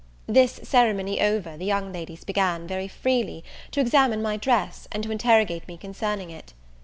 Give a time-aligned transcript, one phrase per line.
[0.25, 5.11] This ceremony over, the young ladies begun, very freely, to examine my dress, and to
[5.11, 6.53] interrogate me concerning it.